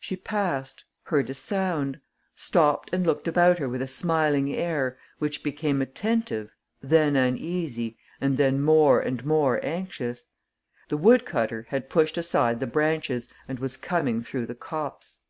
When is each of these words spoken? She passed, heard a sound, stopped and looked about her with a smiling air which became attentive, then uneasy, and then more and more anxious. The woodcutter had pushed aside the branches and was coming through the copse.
She 0.00 0.16
passed, 0.16 0.82
heard 1.04 1.30
a 1.30 1.34
sound, 1.34 2.00
stopped 2.34 2.90
and 2.92 3.06
looked 3.06 3.28
about 3.28 3.60
her 3.60 3.68
with 3.68 3.80
a 3.80 3.86
smiling 3.86 4.52
air 4.52 4.98
which 5.20 5.44
became 5.44 5.80
attentive, 5.80 6.50
then 6.82 7.14
uneasy, 7.14 7.96
and 8.20 8.38
then 8.38 8.60
more 8.60 8.98
and 8.98 9.24
more 9.24 9.64
anxious. 9.64 10.26
The 10.88 10.96
woodcutter 10.96 11.66
had 11.68 11.88
pushed 11.90 12.18
aside 12.18 12.58
the 12.58 12.66
branches 12.66 13.28
and 13.46 13.60
was 13.60 13.76
coming 13.76 14.20
through 14.20 14.46
the 14.46 14.56
copse. 14.56 15.20